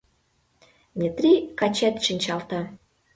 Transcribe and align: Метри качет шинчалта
Метри 0.99 1.33
качет 1.59 1.95
шинчалта 2.05 2.59